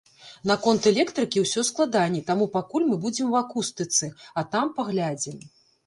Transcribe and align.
Наконт 0.51 0.87
электрыкі 0.91 1.43
ўсё 1.43 1.65
складаней, 1.69 2.25
таму 2.31 2.49
пакуль 2.57 2.89
мы 2.91 2.95
будзем 3.07 3.27
у 3.39 3.41
акустыцы, 3.45 4.13
а 4.39 4.49
там 4.57 4.77
паглядзім. 4.81 5.37